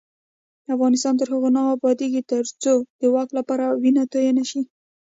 افغانستان 0.75 1.13
تر 1.19 1.27
هغو 1.33 1.49
نه 1.57 1.61
ابادیږي، 1.75 2.21
ترڅو 2.31 2.73
د 2.99 3.01
واک 3.13 3.29
لپاره 3.37 3.65
وینه 3.81 4.03
تویه 4.11 4.31
نشي. 4.37 4.61